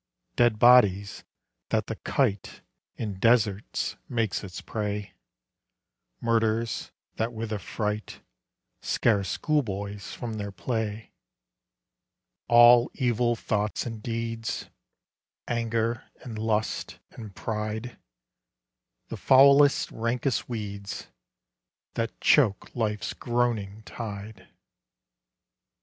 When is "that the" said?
1.69-1.95